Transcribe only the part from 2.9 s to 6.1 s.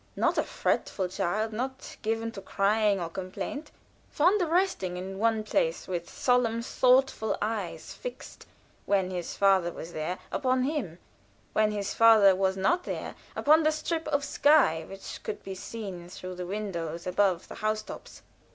or complaint; fond of resting in one place, with